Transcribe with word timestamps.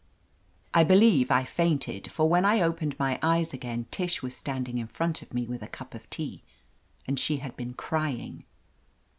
I 0.73 0.83
believe 0.83 1.29
I 1.29 1.43
fainted, 1.43 2.11
for 2.11 2.27
when 2.27 2.43
I 2.43 2.59
opened 2.59 2.97
my 2.97 3.19
eyes 3.21 3.53
again 3.53 3.85
Tish 3.91 4.23
was 4.23 4.35
standing 4.35 4.79
in 4.79 4.87
front 4.87 5.21
of 5.21 5.31
me 5.31 5.45
with 5.45 5.61
a 5.61 5.67
cup 5.67 5.93
of 5.93 6.09
tea, 6.09 6.41
and 7.05 7.19
she 7.19 7.37
had 7.37 7.55
been 7.55 7.75
crying. 7.75 8.45